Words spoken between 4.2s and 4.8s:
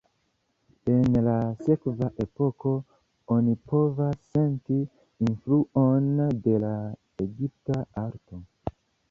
senti